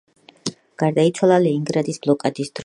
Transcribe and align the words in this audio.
გარდაიცვალა 0.83 1.37
ლენინგრადის 1.45 2.03
ბლოკადის 2.07 2.53
დროს. 2.53 2.59